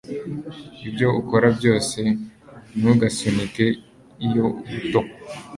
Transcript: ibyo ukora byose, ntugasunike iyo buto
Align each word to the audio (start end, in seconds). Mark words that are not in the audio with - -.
ibyo 0.87 1.07
ukora 1.21 1.47
byose, 1.57 1.99
ntugasunike 2.79 3.65
iyo 4.25 4.45
buto 4.69 5.01